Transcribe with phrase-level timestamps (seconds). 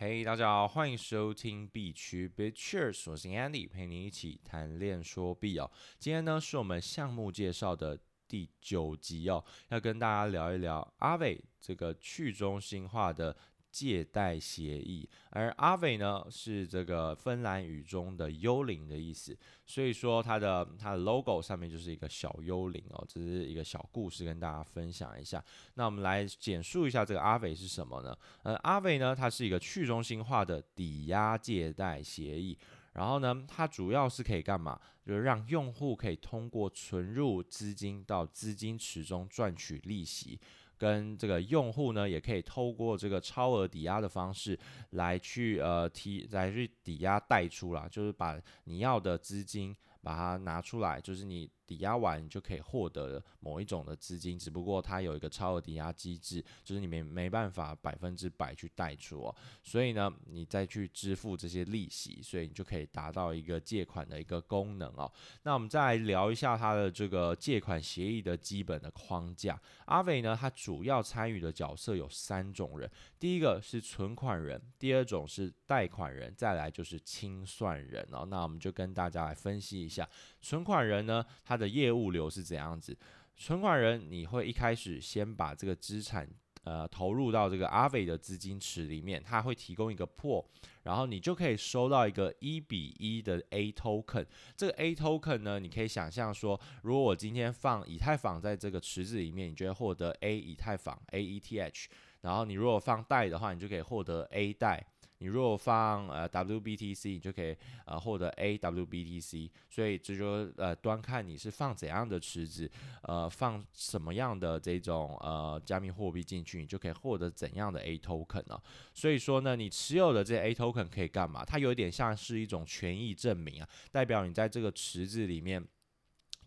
[0.00, 5.68] 嘿，大家好，欢迎收听币圈 BitCheers，我是 Andy，陪你一起谈恋说币哦。
[5.98, 7.98] 今天呢是我们项目介绍的
[8.28, 13.36] 第九集哦，要跟大家聊一聊阿伟这个去中心化的。
[13.70, 19.36] 借贷协议，而 Aave 呢是这个芬兰语中的幽灵的意思，
[19.66, 25.44] 所以说它的它的 logo 上面就是一个小幽灵哦，这是一个小故事跟大家分享一下。
[25.74, 28.16] 那我们来简述一下这个 Aave 是什么呢？
[28.42, 32.58] 呃，Aave 呢它是一个去中心化的抵押借贷协议，
[32.94, 34.80] 然后呢它主要是可以干嘛？
[35.06, 40.38] 就是让用户可以通过存入资金到资金池中赚取利息。
[40.78, 44.58] 跟这个用户呢，也可以透过这个超额抵押的方式
[44.90, 51.50] 来去呃提来去抵押贷出啦，就是把你要的资金把它拿出来，就是你。
[51.68, 65.12] 抵押完就可以获得某一种的资金，只不过它有一个超额抵押机制，就是你没没办法百分之百去贷出哦，所以呢，你再去支付这些利息，所以你就可以达到一个借款的一个功能哦。
[65.42, 69.60] 那我们再来聊一下它的这个借款协议的基本的框架。
[69.84, 78.26] 阿伟呢，他主要参与的角色有三种人，第一个是存款人，第二种是贷款人，再来就是清算人哦。
[78.30, 80.08] 那我们就跟大家来分析一下
[80.40, 82.96] 存款人呢，他的业务流是怎样子？
[83.36, 86.28] 存款人你会一开始先把这个资产
[86.64, 90.44] 呃投入到这个 Aave 的资金池里面，它会提供一个 pool，
[90.82, 94.26] 然后你就可以收到一个一比一的 A token。
[94.56, 101.86] 这个 A token 呢，你可以想象说，如果我今天放以太坊在这个池子里面，你就会获得 A 以太坊 A ETH，
[102.22, 104.84] 然后你如果放贷的话，你就可以获得 A 贷。
[105.18, 112.70] 你如果放呃 WBTC，你就可以呃获得 AWBTC，所以这就呃端看你是放怎样的池子，
[113.02, 118.60] 呃放什么样的这种呃加密货币进去，你就可以获得怎样的 A token 呢？
[118.94, 121.44] 所以说呢，你持有的这 A token 可以干嘛？
[121.44, 125.66] 它有点像是一种权益证明啊，代表你在这个池子里面。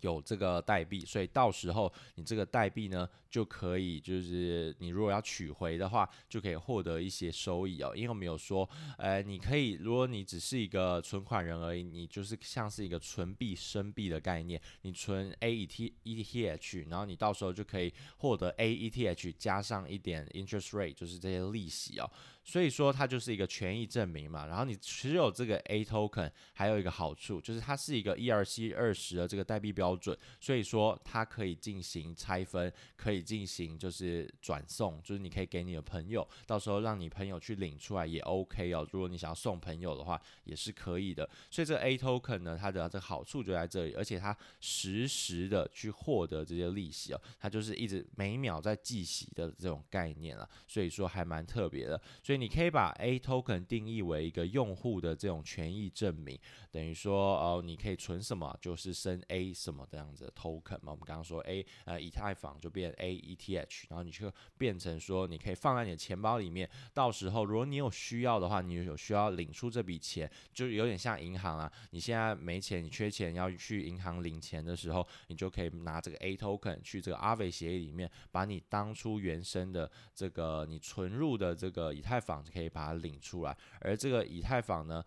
[0.02, 7.94] 有这个代币，所以到时候你这个代币呢，就可以就是你如果要取回的话，就可以获得一些收益哦。
[7.96, 8.68] 因为我们有说，
[8.98, 22.10] 呃，你可以，如果你只是一个存款人而已，你就是像是一个存币生币的概念，你存 A E T E T H，然后你到时候就可以获得 A E T H 加上一点 interest rate，就是这些利息哦。
[22.44, 38.88] 所以说它就是一个权益证明嘛，然后你持有这个 A token 还有一个好处就是它是一个 ERC 二十的这个代币标准，所以说它可以进行拆分，可以进行就是转送，就是你可以给你的朋友，到时候让你朋友去领出来也 OK 哦。
[38.92, 41.30] 如果你想要送朋友的话也是可以的。
[41.52, 52.02] 所以这个 A token 呢，它的这个好处就在这里，而且它实时的去获得这些利息哦，它就是一直每秒在计息的这种概念啊，所以说还蛮特别的。
[52.32, 56.40] 所以你可以把 A token 定义为一个用户的这种权益证明，
[56.72, 60.94] 等于说哦，你可以存什么就是生 A 什么这样子的 token 嘛。
[60.94, 71.70] 我们刚刚说 A 呃以太坊就变 A ETH，然后你就变成说你可以放在你的钱包里面，到时候如果你有需要的话，你有需要领出这笔钱，就有点像银行啊。
[71.90, 85.04] 你现在没钱，你缺钱要去银行领钱的时候，你就可以拿这个 A token 去这个 Aave 协议里面，把你当初原生的这个你存入的这个以太坊可以把它领出来，而这个以太坊呢，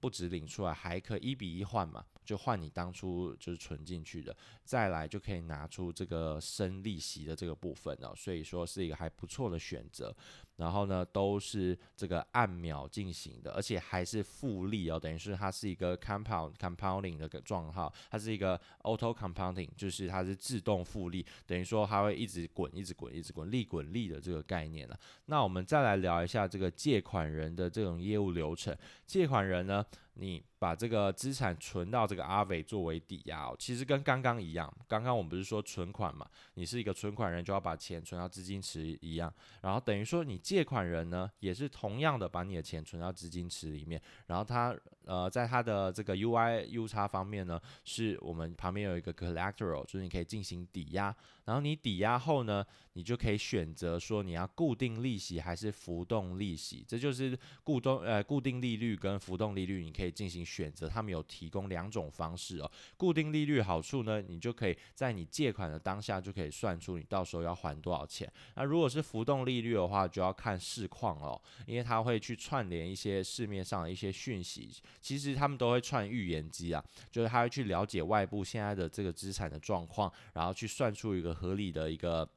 [0.00, 2.04] 不止领出来，还可以一比一换嘛。
[2.26, 10.14] 就换你当初就是存进去的，再来就可以拿出这个生利息的这个部分哦，所以说是一个还不错的选择。
[10.56, 24.98] 然后呢，都是这个按秒进行的，而且还是复利哦，等于是它是一个 compound compounding 的个状态，它是一个 auto compounding，就是它是自动复利，等于说它会一直滚，一直滚，一直滚，利滚利的这个概念了。
[25.26, 28.74] 那我们再来聊一下这个借款人的这种业务流程，
[29.06, 29.84] 借款人呢，
[30.18, 34.72] 你把这个资产存到这个阿伟作为抵押哦，其实跟刚刚一样。
[34.88, 44.74] 刚刚我们不是说存款嘛，你是一个存款人就要把钱存到资金池一样，然后等于说你借款人呢也是同样的把你的钱存到资金池里面，然后他
[45.06, 51.12] 呃在它的这个 U I U 叉方面呢，是我们旁边有一个 collateral，就是你可以进行抵押，
[51.44, 60.06] 然后你抵押后呢，你就可以选择说你要固定利息还是浮动利息，这就是固动呃固定利率跟浮动利率，你可以。
[60.06, 62.70] 可以进行选择，他们有提供两种方式哦。
[62.96, 68.32] 固定利率好处呢，你就可以在你借款的当下就可以算出你到时候要还多少钱。
[68.54, 74.70] 那如果是浮动利率的话，就要看市况哦，因为它会去串联一些市面上的一些讯息。
[75.00, 82.28] 其实他们都会串预言机啊，就是他会去了解外部现在的这个资产的状况，然后去算出一个合理的一个。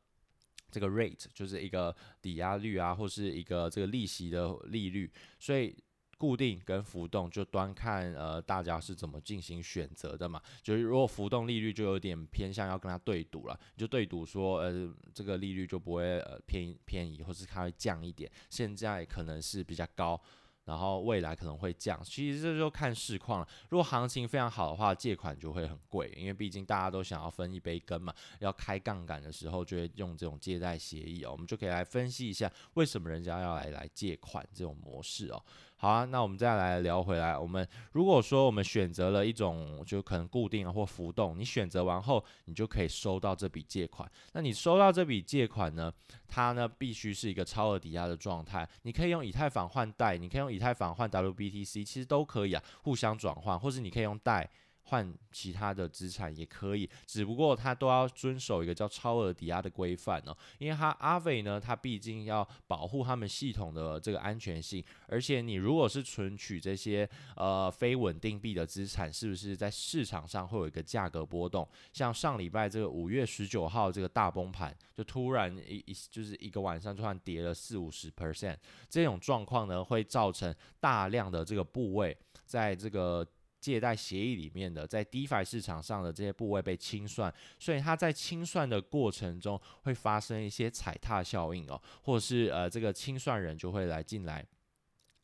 [0.71, 5.75] 这个 rate 就是一个抵押率啊，或是一个这个利息的利率，所以。
[6.19, 20.21] 固定跟浮动就端看呃大家是怎么进行选择的嘛，就是如果浮动利率就有点偏向要跟它对赌了，你就对赌说呃这个利率就不会呃偏偏移，或是它会降一点，现在可能是比较高。
[20.69, 23.48] 然后未来可能会降，其实这就看市况了。
[23.69, 28.13] 如果行情非常好的话，借款就会很贵，因为毕竟大家都想要分一杯羹嘛。
[28.38, 31.31] 要开杠杆的时候，就会用这种借贷协议哦。
[31.31, 35.44] 我们就可以来分析一下，为什么人家要来来借款这种模式哦。
[35.81, 37.37] 好啊，那我们再来聊回来。
[37.37, 44.11] 我们如果说我们选择了一种就可能固定或浮动，你选择完后，你就可以收到这笔借款。
[44.33, 45.89] 那你收到这笔借款呢，
[46.27, 48.67] 它呢必须是一个超额抵押的状态。
[48.81, 54.49] 你可以用以太坊换贷，你可以用以太坊换 WBTC，其实都可以啊，互相转换，或是你可以用贷。
[54.89, 71.68] 换其他的资产也可以，只不过它都要遵守一个叫超额抵押的规范哦，因为它 Aave 呢，它毕竟要保护他们系统的这个安全性，而且你如果是存取这些呃非稳定币的资产，是不是在市场上会有一个价格波动？
[71.94, 78.57] 像上礼拜这个五月十九号这个大崩盘，就突然一一就是一个晚上突然跌了四五十 percent，
[78.89, 83.25] 这种状况呢会造成大量的这个部位在这个。
[83.59, 94.45] 借贷协议里面的在 DeFi 市场上的这些部位被清算，所以它在清算的过程中会发生一些踩踏效应哦，或者是呃这个清算人就会来进来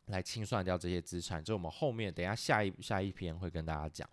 [0.08, 4.08] 来清算掉这些资产，这我们后面等一下下一下一篇会跟大家讲。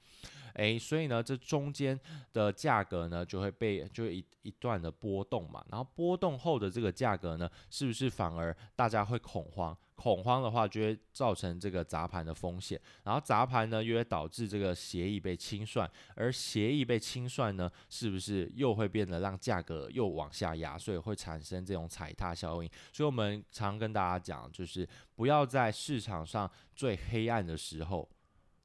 [0.54, 1.98] 诶，所以呢，这中间
[2.32, 9.76] 的价格呢，就会被就一一段的波动嘛，然后波动后的这个价格呢，是不是反而大家会恐慌？
[9.94, 22.70] 恐慌的话，就会造成这个砸盘的风险，然后砸盘呢，又会导致这个协议被清算，而协议被清算呢，是不是又会变得让价格又往下压，所以会产生这种踩踏效应？
[22.92, 28.08] 所以我们常跟大家讲，就是不要在市场上最黑暗的时候。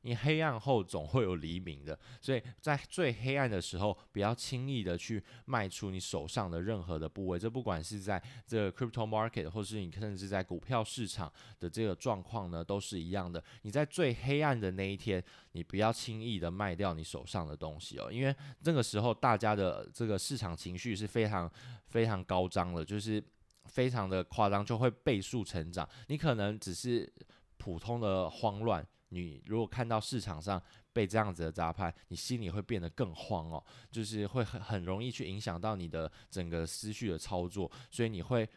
[0.07, 7.37] 你黑暗后总会有黎明的，所以在最黑暗的时候，不要轻易的去卖出你手上的任何的部位。
[7.37, 13.43] 这不管是在这个 crypto market，或是你甚至在股票市场的这个状况呢，都是一样的。
[13.63, 15.21] 你在最黑暗的那一天，
[15.51, 18.33] 你不要轻易的卖掉你手上的东西哦，因为
[18.63, 21.51] 这个时候大家的这个市场情绪是非常
[21.87, 23.21] 非常高涨的，就是
[23.65, 25.85] 非常的夸张，就会倍数成长。
[26.07, 27.11] 你可能只是
[27.57, 28.87] 普通的慌乱。
[29.09, 30.61] 你如果看到市场上
[30.91, 38.47] 被这样子的砸盘，你心里会变得更慌哦，就是会很很容易去影响到你的整个思绪的操作，所以你会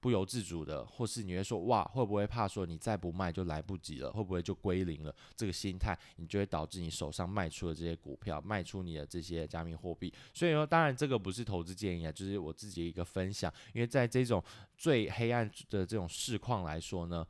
[0.00, 5.14] 不由自主的，或是你会说哇，会不会怕说你再不卖就来不及了，会不会就归零了？
[5.36, 10.10] 这个心态，你就会导致你手上卖出的这些股票，卖出你的这些加密货币。
[10.32, 14.42] 所以说，当然这个不是投资建议啊，就是我自己一个分享，因为在这种
[14.76, 17.26] 最黑暗的这种市况来说呢。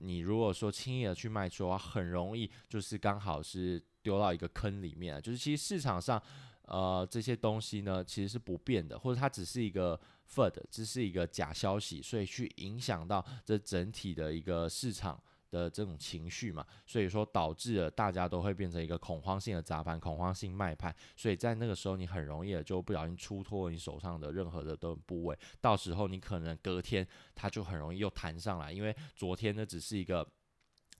[0.00, 5.20] 你如果说轻易的去卖出的话，很容易就是刚好是丢到一个坑里面。
[5.22, 6.20] 就是其实市场上，
[6.62, 9.98] 呃，这些东西呢其实是不变的，或者它只是一个
[10.34, 15.22] FUD，只是一个假消息，所以去影响到这整体的一个市场。
[15.50, 30.26] 的这种情绪嘛，所以说导致了大家都会变成一个恐慌性的砸盘、恐慌性卖盘，所以在那个时候你很容易的就不小心出脱你手上的任何的都部位，到时候你可能隔天它就很容易又弹上来，因为昨天呢只是一个。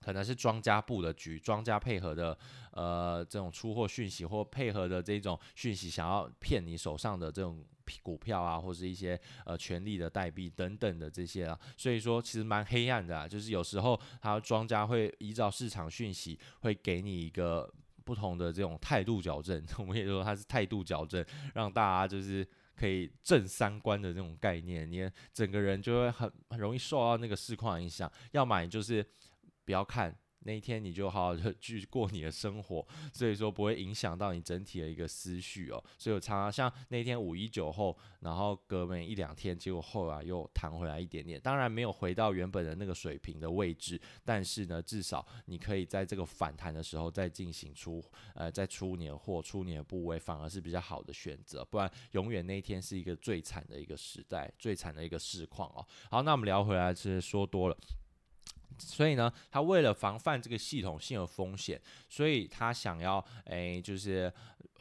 [0.03, 2.35] 可能是庄家布的局，庄家配合的
[2.71, 7.63] 呃这种出货讯息，或配合的这种讯息，想要骗你手上的这种
[8.03, 17.71] 股票啊，或是一些呃权利的代币等等的这些啊，所以说其实蛮黑暗的啊，就是有时候他庄家会依照市场讯息，会给你一个
[18.03, 29.05] 不同的这种态度矫正， 我们也说它是态度矫正，让大家就是可以正三观的这种概念，你整个人就会很很容易受到那个市况影响，要么就是。
[29.63, 35.83] 不要看那一天，你就好好的 去过你的生活，所以说不会影响到你整体的一个思绪哦。
[35.97, 55.85] 所以我常常像那天五一酒后，然后隔没一两天，结果后来又弹回来一点点，当然没有回到原本的那个水平的位置，但是呢，至少你可以在这个反弹的时候再进行出，呃，再出你的货，出你的部位，反而是比较好的选择，不然永远那一天是一个最惨的一个时代，最惨的一个市况哦。
[56.09, 57.77] 好，那我们聊回来，其实说多了。
[58.81, 64.31] 所以呢，他为了防范这个系统性的风险，所以他想要哎，就是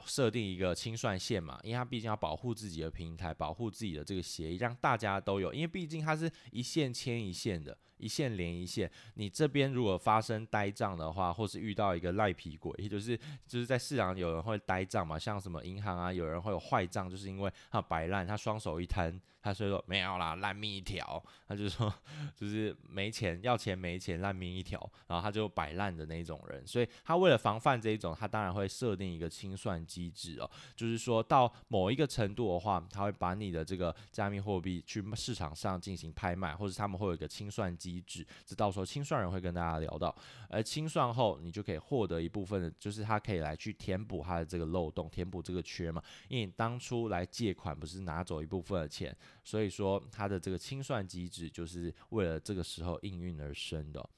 [0.05, 7.77] 设定一个清算线嘛，因为它毕竟要保护自己的平台，保护自己的这个协议，让大家都有，因为毕竟它是一线牵一线的。
[8.01, 13.15] 一线连一线，你这边如果发生呆账的话，或是遇到一个赖皮鬼，也就是
[13.47, 19.21] 就是在市场有人会呆账嘛，像什么银行啊，有人会有坏账，就是因为他摆烂，他双手一摊。
[19.43, 21.23] 他所以说没有啦，烂命一条。
[21.47, 21.93] 他就说
[22.35, 24.79] 就是没钱，要钱没钱，烂命一条。
[25.07, 30.51] 然后他就摆烂的那种人，所以他为了防范这一种，他当然会设定一个清算算机制哦。
[30.75, 38.27] 就是说到某一个程度的话，他会把你的这个加密货币去市场上进行拍卖，或者他们会有一个清算机制。
[38.45, 40.15] 这到时候清算人会跟大家聊到。
[40.49, 46.03] 而清算后，你就可以获得一部分的，就是他可以来去填补他的这个漏洞，填补这个缺嘛。
[46.29, 49.17] 因为当初来借款不是拿走一部分的钱。
[49.45, 54.11] 所以说，它的这个清算机制就是为了这个时候应运而生的。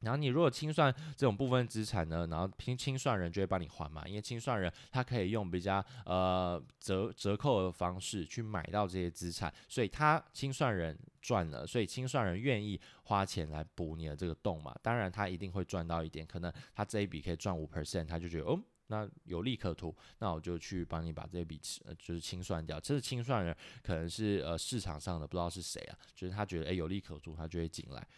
[0.00, 14.74] 然后你如果清算这种部分资产呢，然后清清算人就会帮你还嘛，因为清算人他可以用比较呃折折扣的方式去买到这些资产，所以他清算人赚了，所以清算人愿意花钱来补你的这个洞嘛。
[14.82, 18.58] 当然他一定会赚到一点，可能他这一笔可以赚五 percent，他就觉得哦。
[18.90, 22.80] 那有利可图，那我就去帮你把这笔呃就是清算掉。
[22.80, 28.08] 这是清算人可能是呃市场上的不知道是谁啊，就是他觉得诶、有利可图，他就会进来。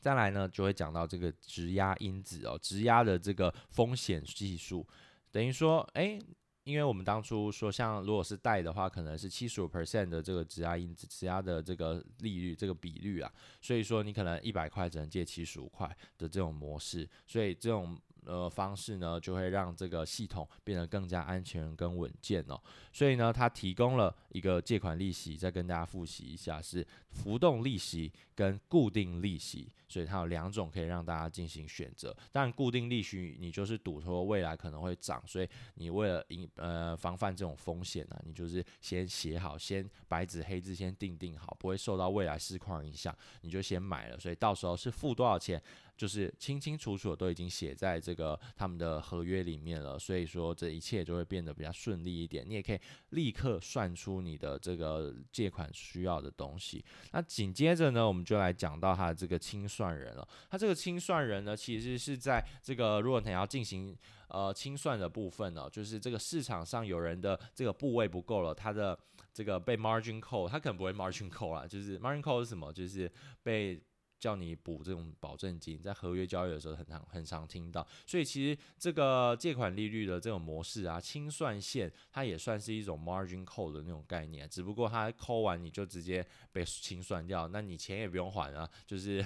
[0.00, 4.86] 再来呢，就会讲到这个质押因子哦，质押的这个风险系数，
[5.30, 6.18] 等于说哎、
[6.64, 15.86] 因为我们当初说像如果是贷的话，可能是七十五 percent 的这个质押因子，质押的这个利率这个比率啊，所以说你可能一百块只能借七十五块
[16.16, 17.98] 的这种模式，所以这种。
[18.28, 22.60] 呃，方式呢，就会让这个系统变得更加安全跟稳健哦。
[22.92, 29.72] 所以呢，它提供了一个借款利息，再跟大家复习一下，是浮动利息跟固定利息。
[29.90, 32.14] 所以它有两种可以让大家进行选择。
[32.30, 44.20] 当然，固定利息你就是赌说未来可能会涨，所以你为了赢呃防范这种风险呢，你就是先写好，先白纸黑字先定定好，不会受到未来市况影响，你就先买了。
[44.20, 45.62] 所以到时候是付多少钱？
[45.98, 52.48] 就是清清楚楚都已经写在这个他们的合约里面了，所以说这一切就会变得比较顺利一点。
[52.48, 52.78] 你也可以
[53.10, 56.84] 立刻算出你的这个借款需要的东西。
[57.10, 60.26] 那紧接着呢，我们就来讲到他这个清算人了。
[60.48, 63.96] 他这个清算人呢，其实是在这个如果你要进行
[64.28, 68.96] 呃清算的部分呢，就是这个市场上有人的这个部位不够了，他的
[69.34, 72.72] 这个被 margin call，他可能不会 margin call 啦，就是 margin call 是什么？
[72.72, 73.10] 就是
[73.42, 73.82] 被。
[74.18, 89.24] 叫你补这种保证金，在合约交易的时候很常很常听到，所以其实这个借款利率的这种模式啊，清算线它也算是一种 margin call 的那种概念，只不过它扣完你就直接被清算掉，那你钱也不用还啊，就是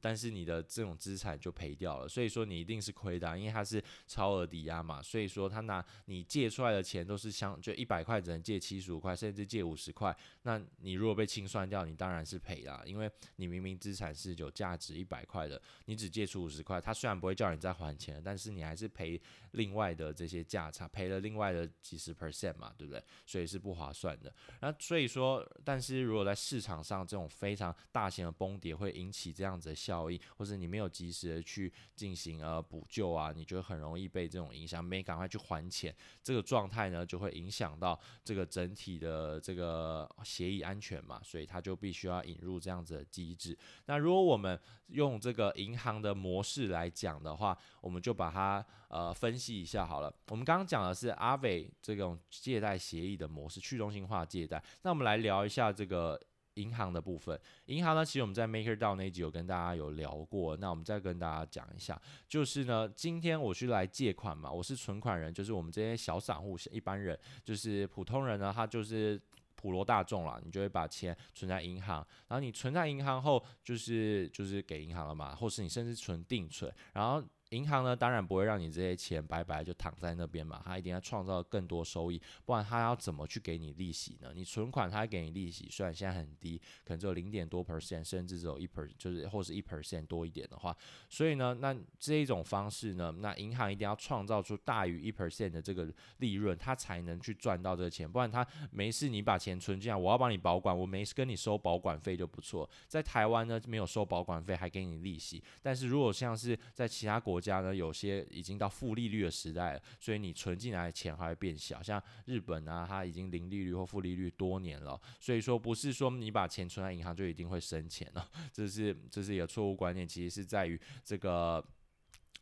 [0.00, 14.29] 但是你的这种资产就赔掉了，所以说你一定是亏的，因为它是超额抵押嘛，所以说他拿你借出来的钱都是相就一百块只能借七十五块，甚至借五十块，那你如果被清算掉，你当然是赔啦，因为你明明资产是。
[14.34, 19.20] 有价值一百块的，你只借出五十块，他虽然不会叫你再还钱，但是你还是赔
[19.52, 23.02] 另外的这些价差，赔了另外的几十 percent 嘛，对不对？
[23.26, 24.32] 所以是不划算的。
[24.60, 43.56] 那所以说，但是如果在市场上这种非常大型的崩跌会引起这样子的效应，或者你没有及时的去进行呃补救啊，你就很容易被这种影响，没赶快去还钱，这个状态呢就会影响到这个整体的这个协议安全嘛，所以他就必须要引入这样子的机制。
[43.86, 50.14] 那如果我们用这个银行的模式来讲的话，我们就把它呃分析一下好了。
[50.28, 54.62] 我们刚刚讲的是阿伟这种借贷协议的模式，去中心化借贷。
[54.82, 56.20] 那我们来聊一下这个
[56.54, 57.40] 银行的部分。
[57.66, 60.54] 银行呢，其实我们在 MakerDAO 那一集有跟大家有聊过。
[60.58, 69.20] 那我们再跟大家讲一下，就是呢，今天我是来借款嘛，我是存款人，就是我们这些小散户、一般人，就是普通人呢，他就是。
[69.56, 71.96] 普罗大众啦，你就会把钱存在银行，
[72.28, 77.22] 然后你存在银行后，就是就是给银行了嘛，或是你甚至存定存，然后。
[77.50, 84.30] 银行呢，当然不会让你这些钱白白就躺在那边嘛，它一定要创造更多收益，不然它要怎么去给你利息呢？
[84.32, 90.76] 你存款它给你利息，虽然现在很低，可能只有零点多 percent，甚至只有一 percent，就是或是一 percent 多一点的话，
[91.08, 102.68] 所以呢，那这一种方式呢，那银行一定要创造出大于一 percent 的这个利润，它才能去赚到这个钱，不然它没事，你把钱存进来，我要帮你保管，我没事跟你收保管费就不错。
[102.86, 111.82] 在台湾呢，没有收保管费，还给你利息，但是如果像是在其他国家家呢，有些已经到负利率的时代了，所以你存进来的钱还会变小。
[111.82, 120.06] 像日本啊，它已经零利率或负利率多年了，所以说不是说你把钱存在银行就一定会生钱了，这是这是一个错误观念。
[120.06, 121.64] 其实是在于这个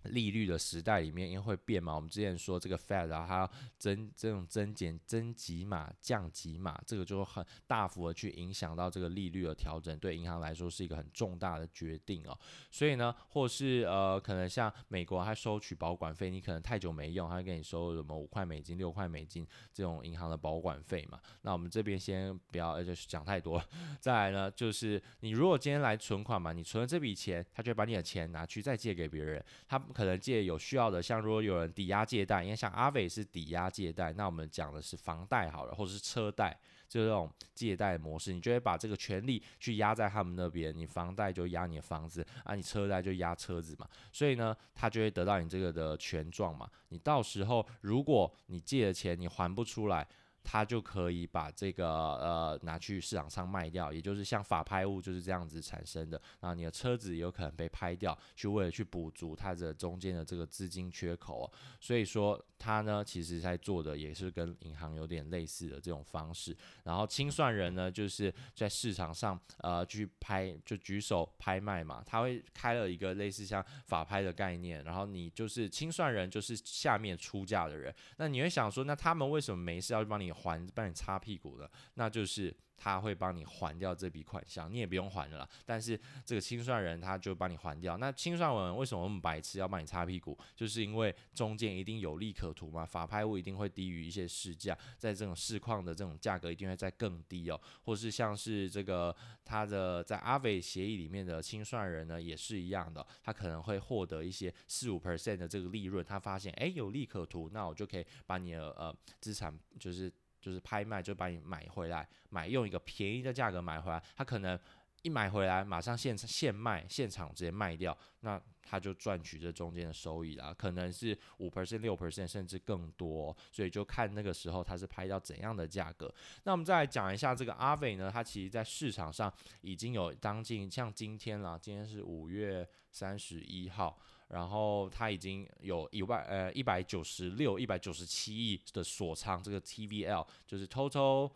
[0.05, 1.95] 利率的时代里面，因为会变嘛。
[1.95, 12.39] 我们之前说这个 Fed 啊，它要增这种增减增几码降几码，这个就很大幅的去影响到这个利率的调整，对银行来说是一个很重大的决定哦。
[12.71, 21.21] 所以呢，或是呃，可能像美国它收取保管费，你可能太久没用，它会给你收什么五块美金、六块美金这种银行的保管费嘛。
[21.43, 23.63] 那我们这边先不要，而且讲太多。
[24.01, 29.77] 再来呢，就是你如果今天来存款嘛，你存了这笔钱，他就把你的钱拿去再借给别人，他。
[29.93, 50.07] 可能借有需要的，像如果有人抵押借贷，因为像阿伟是抵押借贷，那我们讲的是房贷好了，或者是车贷，就这种借贷模式，你就会把这个权利去压在他们那边，你房贷就压你的房子啊，你车贷就压车子嘛，所以呢，他就会得到你这个的权状嘛，你到时候如果你借的钱你还不出来。
[50.51, 56.19] 他就可以把这个呃拿去市场上卖掉，也就是像法拍物就是这样子产生的。
[56.41, 61.53] 然后你的车子有可能被拍掉，去为了去补足它的中间的这个资金缺口哦。
[61.79, 66.57] 所以说他呢，其实在做的也是跟银行有点类似的这种方式。
[66.85, 74.83] 然后清算人呢，就是在市场上呃去拍，就举手拍卖嘛，他会开了一个类似像法拍的概念。
[74.83, 77.95] 然后你就是清算人，就是下面出价的人。
[78.17, 80.33] 那你会想说，那他们为什么没事要去帮你？
[80.39, 85.49] 还帮你擦屁股的，那就是他会帮你还掉这笔款项，你也不用还了啦。
[85.67, 87.97] 但是这个清算人他就帮你还掉。
[87.99, 90.39] 那清算人为什么那么白痴要帮你擦屁股？
[90.55, 97.61] 就是因为中间一定有利可图嘛，法拍物一定会低于一些市价，在这种市况的这种价格一定会再更低哦。
[97.83, 99.15] 或是像是这个
[99.45, 106.05] 他的在阿伟协议里面的清算人呢，也是一样的，他可能会获得一些四五 percent 的这个利润。
[106.05, 110.13] 他发现哎有利可图，那我就可以把你的呃资产就是。
[110.41, 114.59] 就是拍卖，就把你买回来，买用一个便宜的价格买回来，他可能
[115.03, 126.13] 一买回来马上现现卖，现场直接卖掉，那他就赚取这中间的收益啦，可能是五 percent、六 percent 甚至更多，所以就看那个时候他是拍到怎样的价格。
[126.43, 133.99] 那我们再来讲一下这个阿伟呢，他其实在市场上已经有当今像今天啦，今天是五月三十一号。
[134.29, 141.33] 然后它已经有一万呃一百九十六、一百九十七亿的锁仓，这个 TVL 就是 total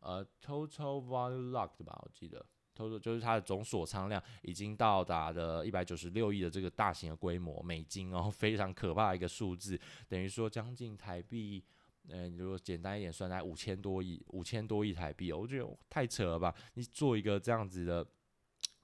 [0.00, 2.44] 呃 total value locked 吧，我记得
[2.74, 9.78] total 就是它的总锁仓量已经到达了一百九十六亿的这个大型的规模美金哦， 非常可怕的一个数字，
[10.08, 11.62] 等于说将近台币，
[12.08, 16.54] 呃，如果简单一点算，来五千多亿，五千多亿台币，我觉得太扯了吧？
[16.72, 18.06] 你做一个这样子的。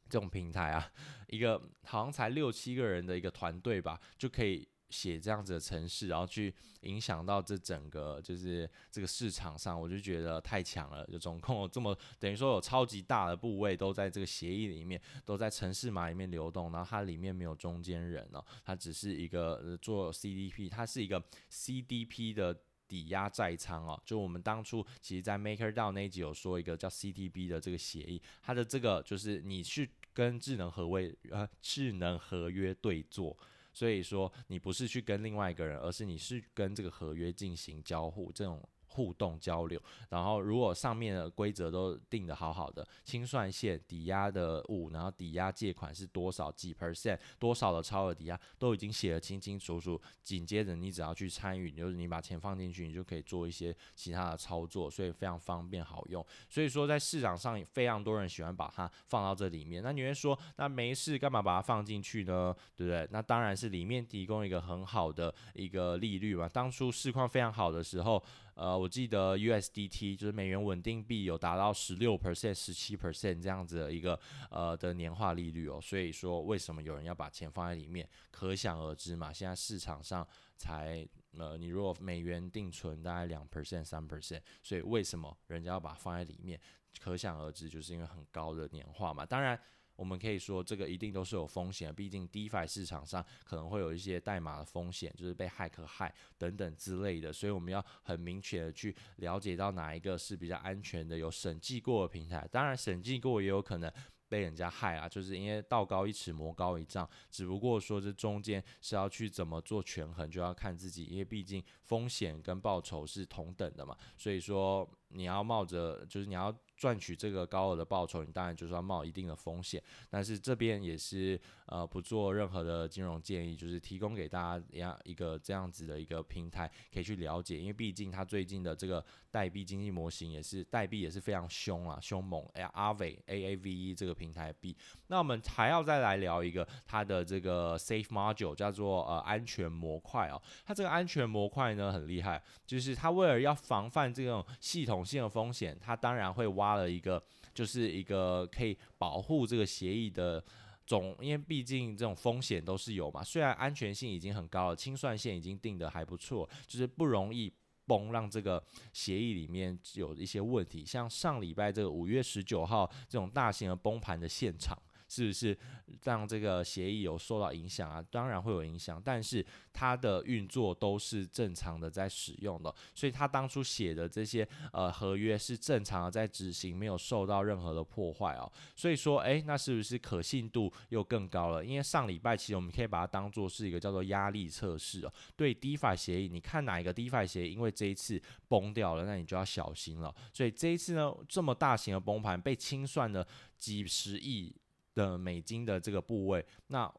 [0.08, 0.90] 这种平台啊，
[1.28, 11.04] 一个好像才六七个人的一个团队吧，就可以写这样子的程式，然后去影响到这整个就是这个市场上，我就觉得太强了。
[11.06, 22.56] 就总共有这么 等于说有超级大的部位都在这个协议里面，都在城市码里面流动，然后它里面没有中间人哦，它只是一个做 CDP，它是一个 CDP 的。
[22.88, 33.36] 抵押债仓哦，就我们当初其实，在 MakerDAO 那一集有说一个叫 CTB 的这个协议，它的这个就是你去跟智能合约呃智能合约对做，
[33.72, 38.66] 所以说你不是去跟另外一个人，而是你是跟这个合约进行交互这种。
[38.96, 39.78] 互动交流，
[40.08, 50.00] 然后如果上面的规则都定得好好的，清算线抵押的物，然后抵押借款是多少几 percent，多少的超额抵押都已经写得清清楚楚。
[50.22, 56.24] 紧接着你只要去参与，就是你把钱放进去，你就可以做一些其他的操作，所以非常方便好用。
[56.48, 59.82] 所以说在市场上非常多人喜欢把它放到这里面。
[59.82, 62.56] 那你会说，那没事干嘛把它放进去呢？
[62.74, 63.06] 对不对？
[63.10, 66.48] 那当然是里面提供一个很好的一个利率嘛。
[66.48, 68.22] 当初市况非常好的时候。
[68.56, 74.18] 呃，我记得 USDT 就是美元稳定币有达到十六 percent、十七 percent 这样子的一个
[74.50, 79.30] 呃的年化利率哦，所以说为什么有人要把钱放在里面，可想而知嘛。
[79.30, 81.06] 现在市场上才
[81.38, 86.58] 呃，你如果美元定存大概两 percent、三 percent，所以为什么人家要把放在里面，
[86.98, 89.24] 可想而知，就是因为很高的年化嘛。
[89.26, 89.60] 当然。
[89.96, 102.46] 我们可以说，这个一定都是有风险，毕竟 DeFi 市场上可能会有一些代码的风险，就是被骇客害等等之类的，所以我们要很明确的去了解到哪一个是比较安全的、有审计过的平台。
[102.52, 103.90] 当然，审计过也有可能
[104.28, 114.88] 被人家害啊，就是因为道高一尺，魔高一丈，只不过说这中间是要去怎么做权衡，就要看自己，因为毕竟风险跟报酬是同等的嘛，所以说。
[115.08, 116.54] 你要冒着，就是你要。
[116.76, 119.82] 赚取这个高额的报酬，你当然就是要冒一定的风险。
[120.10, 127.58] 但是这边也是呃不做任何的金融建议，就是提供给大家一样一个这样子的一个平台，可以去了解。
[127.58, 132.46] 因为毕竟它最近的这个代币经济模型也是代币也是非常凶啊，凶猛。
[132.52, 140.42] 哎，Aave A A V E 这个平台币，那我们还要再来聊一个它的这个 Safe Module，叫做呃安全模块哦。
[140.66, 146.76] 它这个安全模块呢很厉害，就是它为了要防范这种系统总性的风险，它当然会挖。
[146.76, 147.22] 了一个，
[147.54, 150.42] 就是一个可以保护这个协议的
[150.86, 153.24] 总，因为毕竟这种风险都是有嘛。
[153.24, 157.50] 虽然安全性已经很高了，清算线已经定得还不错，就是不容易
[157.86, 160.84] 崩，让这个协议里面有一些问题。
[160.84, 164.76] 像上礼拜这个五月十九号这种大型的崩盘的现场。
[165.08, 165.56] 是不是
[166.02, 168.04] 让这个协议有受到影响啊？
[168.10, 178.50] 当然会有影响，但是它的运作都是正常的在使用的，所以他当初写的这些呃合约是正常的在执行，没有受到任何的破坏哦。
[178.74, 181.64] 所以说，诶，那是不是可信度又更高了？
[181.64, 185.12] 因为上礼拜其实我们可以把它当做是一个叫做压力测试哦。
[185.36, 190.14] 对 DeFi 协议，你看哪一个 DeFi 协议因为这一次崩掉了，那你就要小心了。
[190.32, 194.54] 所以这一次呢，这么大型的崩盘被清算了几十亿
[194.96, 196.92] 的美金的这个部位，那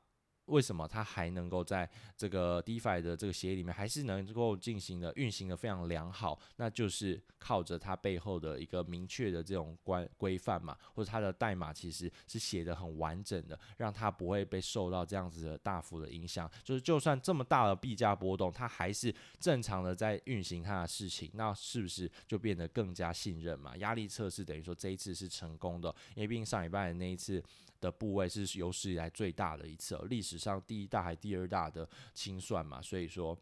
[0.45, 6.39] 为什么它还能够在这个 DeFi 的这个协议里面，还是能够进行的运行的非常良好？
[6.55, 16.49] 那就是靠着它背后的一个明确的这种规规范嘛，或者它的代码其实是写得很完整的，让它不会被受到这样子的大幅的影响。
[16.63, 23.75] 就是就算这么大的币价波动，它还是正常的在运行它的事情，那是不是就变得更加信任嘛？
[23.75, 27.43] 压力测试等于说这一次是成功的，因为毕竟上礼拜的那一次。
[27.79, 33.37] 的部位是有史以来最大的一次，哦历史上第一大还第二大的清算嘛，所以说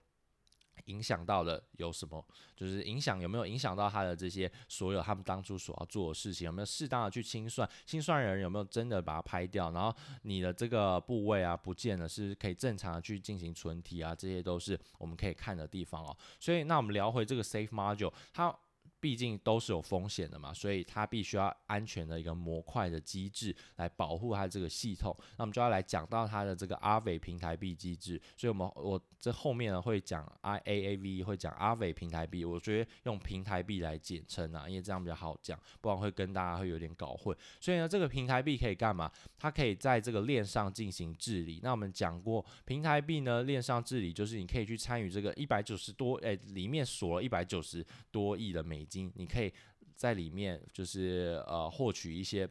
[0.85, 2.23] 影响到了有什么？
[2.55, 6.45] 就是影响有没有影响到他的这些所有他们当初所要做的事情？
[6.45, 7.67] 有没有适当的去清算？
[7.85, 9.71] 清算人有没有真的把它拍掉？
[9.71, 14.13] 然后你的这个部位啊不见了，是可以正常的去进行存提啊？
[14.13, 16.15] 这些都是我们可以看的地方哦。
[16.39, 18.55] 所以那我们聊回这个 Safe Module，它。
[18.99, 25.15] 毕竟都是有风险的嘛，所以它必须要安全的一个模块的机制来保护它这个系统。
[25.37, 28.19] 那我们就要来讲到它的这个 Aave 平台币机制。
[28.35, 32.43] 所以，我们我这后面呢会讲 IAAV，会讲 Aave 平台币。
[32.43, 37.35] 我觉得用平台币来简称啊，因为这样比较好讲，不然会跟大家会有点搞混。
[37.59, 39.11] 所以呢，这个平台币可以干嘛？
[39.37, 41.59] 它可以在这个链上进行治理。
[41.61, 48.94] 那我们讲过，平台币呢链上治理就是你可以去参与这个一百九十多，诶，里面锁了一百九十多亿的美金。
[49.15, 49.53] 你可以
[49.95, 52.47] 在里面就是呃获取一些，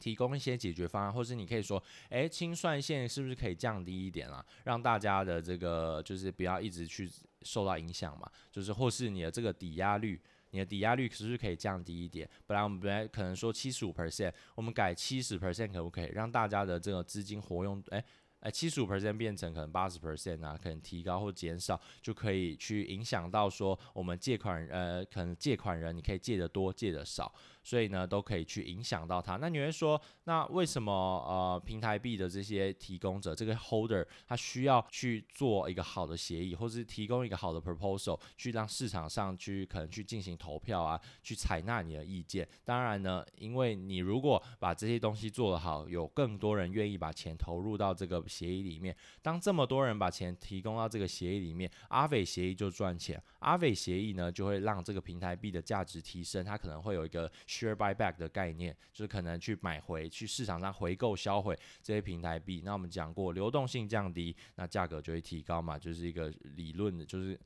[0.00, 4.44] 提供一些解决方案，或是你可以说，诶，清算线是不是可以降低一点啊？
[4.64, 7.10] 让大家的这个就是不要一直去
[7.42, 12.28] 受到影响嘛，就是或是你的这个抵押率，你的抵押率是不是可以降低一点？
[12.46, 16.10] 本来我们本来可能说七十五 percent，我们改七十 percent 可不可以？
[16.12, 18.04] 让大家的这个资金活用，诶。
[18.44, 27.34] 呃，七十五 percent 变成可能八十 percent 啊，可能提高或减少，就可以去影响到说我们借款呃，可能借款人你可以借得多，借得少。
[27.64, 29.36] 所以呢，都可以去影响到它。
[29.36, 42.46] 那你会说，那为什么呃平台币的这些提供者，这个 holder，他需要去做一个好的协议，或是提供一个好的 proposal，去让市场上去可能去进行投票啊，去采纳你的意见。
[42.64, 48.94] 当然呢，因为你如果把这些东西做得好，有更多人愿意把钱投入到这个协议里面。
[49.22, 53.22] 当这么多人把钱提供到这个协议里面，Aave 协议就赚钱。
[53.40, 57.30] Aave 协议呢，就会让这个平台币的价值提升，它可能会有一个。
[57.54, 62.62] Share buyback 的概念，就是可能去买回去市场上回购销毁这些平台币。
[62.64, 67.38] 那我们讲过，流动性降低，那价格就会提高嘛，就是一个理论的，就是。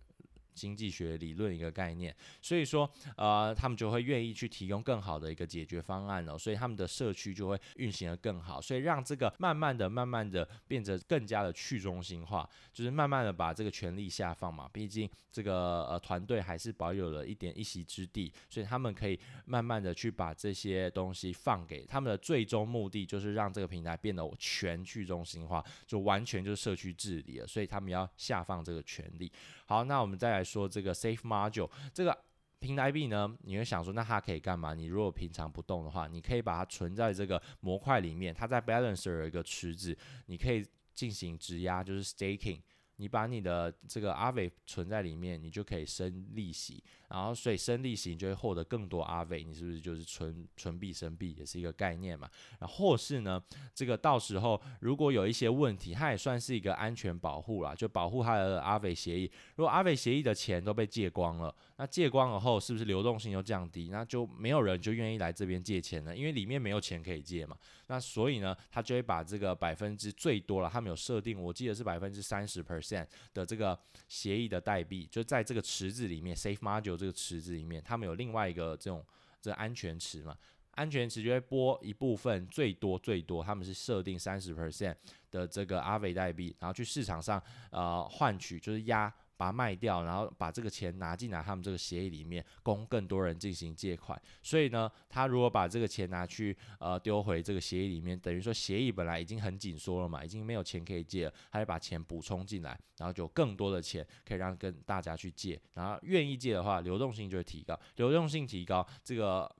[0.58, 14.68] 经济学理论一个概念，所以说，呃，他们就会愿意去提供更好的一个解决方案了，所以他们的社区就会运行得更好，所以让这个慢慢的、慢慢的变得更加的去中心化，就是慢慢的把这个权力下放嘛。
[14.72, 29.30] 毕竟这个呃团队还是保有了一点一席之地，所以他们可以慢慢的去把这些东西放给他们的最终目的，就是让这个平台变得全去中心化，就完全就是社区治理了，所以他们要下放这个权力。
[29.68, 32.18] 好，那我们再来说这个 Safe Module 这个
[32.58, 34.72] 平台币呢，你会想说，那它可以干嘛？
[34.72, 42.62] 你如果平常不动的话，你可以把它存在这个模块里面，它在 Balancer 有一个池子，你可以进行质押，就是 Staking。
[42.98, 52.28] 你把你的这个 Aave 存在里面，你就可以生利息，然后所以生利息你就会获得更多 Aave，你是不是就是存存币生币也是一个概念嘛？
[52.58, 53.40] 然后或是呢，
[53.72, 59.30] 这个到时候如果有一些问题，它也算是一个安全保护啦，就保护它的 Aave 协议。
[59.54, 63.90] 如果 Aave 协议的钱都被借光了，那借光了后是不是流动性又降低？
[63.90, 67.56] 那就没有人就愿意来这边借钱了，因为里面没有钱可以借嘛。
[67.86, 72.87] 那所以呢，他就会把这个百分之最多了，他们有设定，我记得是百分之三十 percent
[73.34, 79.04] 的这个协议的代币，就在这个池子里面，Safe Module 这个池子里面，他们有另外一个这种
[79.40, 80.36] 这安全池嘛，
[80.72, 84.94] 安全池就会拨一部分，最多最多，他们是设定三十 percent
[85.30, 89.12] 的这个 Aave 代币，然后去市场上呃换取，就是压。
[89.38, 94.20] 把它卖掉，然后把这个钱拿进来，他们这个协议里面供更多人进行借款。
[94.42, 105.58] 所以呢，他如果把这个钱拿去呃丢回这个协议里面，等于说协议本来已经很紧缩了嘛，已经没有钱可以借了，他就把钱补充进来，然后就更多的钱可以让跟大家去借。
[105.74, 109.50] 然后愿意借的话，流动性就会提高，流动性提高，这个。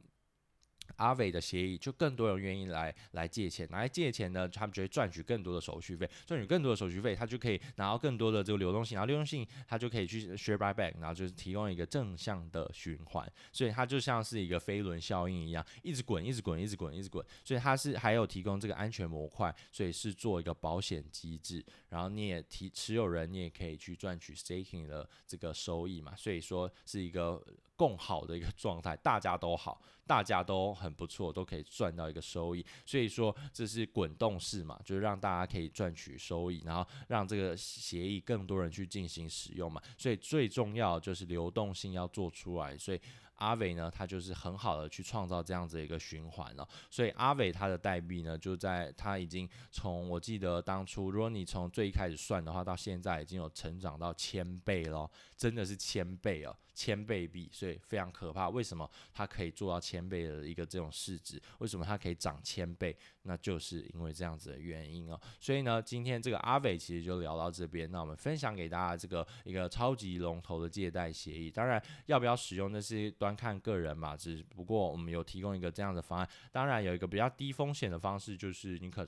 [0.99, 27.43] 阿伟的协议就更多人愿意来来借钱，拿来借钱呢，他们就会赚取更多的手续费，赚取更多的手续费，他就可以拿到更多的这个流动性，然后流动性他就可以去 share buy back，然后就是提供一个正向的循环，所以它就像是一个飞轮效应一样，一直滚，一直滚，一直滚，一直滚，所以它是还有提供这个安全模块，所以是做一个保险机制，然后你也提持有人，你也可以去赚取 staking 的这个收益嘛，所以说是一个。
[27.79, 32.64] 共好的一个状态，大家都好，大家都很不错，都可以赚到一个收益。
[32.87, 39.81] 所以说这是滚动式嘛，就是让大家可以赚取收益，然后让这个协议更多人去进行使用嘛。
[39.99, 42.77] 所以最重要就是流动性要做出来。
[42.79, 43.01] 所以。
[43.38, 58.49] 阿伟呢，他就是很好的去创造这样子一个循环了，所以阿伟他的代币呢，就在他已经从我记得当初，如果你从最开始算的话，到现在已经有成长到千倍了，真的是千倍哦，千倍币，所以非常可怕。
[58.49, 61.43] 为什么它可以做到千倍的一个这种市值？
[61.59, 62.97] 为什么它可以涨千倍？
[63.23, 65.21] 那就是因为这样子的原因哦。
[65.41, 76.29] 所以呢，今天这个阿伟其实就聊到这边，那我们分享给大家这个一个超级龙头的借贷协议，当然要不要使用那是端看个人嘛，只不过我们有提供一个这样的方案。
[76.53, 79.05] 当然有一个比较低风险的方式，就是你可。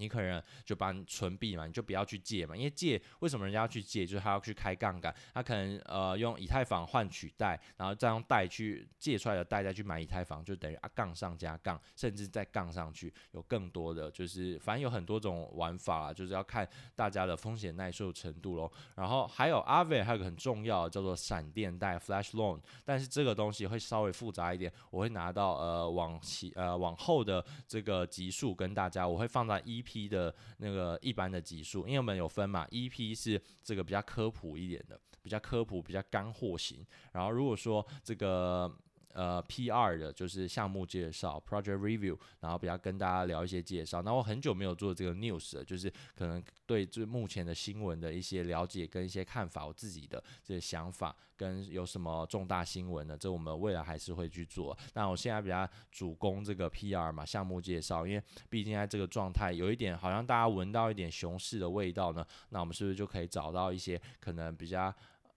[0.00, 4.06] 你可能就把你存币嘛，你就不要去借嘛，因为借为什么人家要去借？
[4.06, 18.72] 就是他要去开杠杆，他可能呃用以太坊换取贷，然后再用贷去借出来的贷再去买以太坊，就等于啊杠上加杠，甚至再杠上去，有更多的就是反正有很多种玩法，就是要看大家的风险耐受程度喽。
[18.94, 29.89] 然后还有阿伟还有个很重要叫做闪电贷 Flash Loan，但是这个东西会稍微复杂一点，我会拿到呃往期呃往后的这个集数跟大家，我会放在 EP。
[29.90, 36.86] P 的那个一般的级数，因为我们有分嘛，EP 是这个比较科普一点的，比较科普、比较干货型。
[37.12, 38.72] 然后如果说这个。
[39.12, 44.00] 呃，PR 的就是项目介绍，Project Review，然后比较跟大家聊一些介绍。
[44.02, 53.16] 那我很久没有做这个 News 了，就是可能对这目前的新闻的一些了解跟一些看法，我自己的这些想法跟有什么重大新闻呢？
[53.18, 54.76] 这我们未来还是会去做。
[54.94, 64.94] 那我现在比较主攻这个 PR 嘛，项目介绍，因为毕竟在这个状态有一点好像大家闻到一点熊市的味道呢，那我们是不是就可以找到一些可能比较。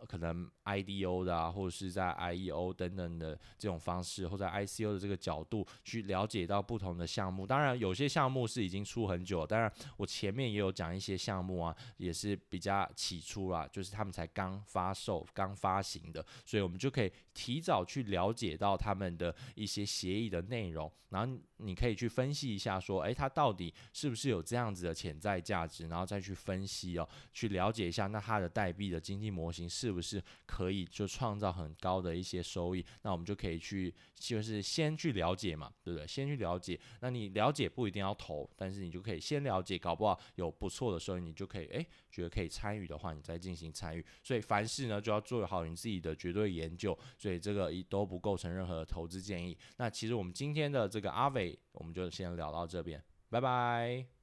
[0.07, 7.45] 可能 IDO 的啊，或者是在 IEO 等等的这种方式，或者 ICO 的这个角度去了解到不同的项目。
[7.45, 29.93] 当然，有些项目是已经出很久，当然我前面也有讲一些项目啊，也是比较起初啦，就是他们才刚发售、刚发行的，所以我们就可以提早去了解到他们的一些协议的内容，然后你可以去分析一下，说，诶，它到底是不是有这样子的潜在价值，然后再去分析哦，去了解一下，那它的代币的经济模型是。
[29.93, 32.84] 不是可以就创造很高的一些收益？
[33.04, 36.08] 那我们就可以去，就是先去了解嘛，对不对？
[36.08, 36.80] 先去了解。
[36.99, 44.04] 那你了解不一定要投，但是你就可以先了解，搞不好有不错的收益，你就可以诶，觉得可以参与的话，你再进行参与。
[44.23, 46.97] 所以凡事呢，就要做好你自己的绝对研究。
[47.19, 49.56] 所以这个一都不构成任何的投资建议。
[49.78, 54.22] 那其实我们今天的这个阿伟我们就先聊到这边，拜拜。